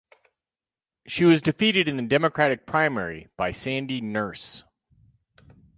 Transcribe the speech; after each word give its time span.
She 1.05 1.25
was 1.25 1.43
defeated 1.43 1.87
in 1.87 1.95
the 1.95 2.01
Democratic 2.07 2.65
primary 2.65 3.27
by 3.37 3.51
Sandy 3.51 4.01
Nurse. 4.01 4.63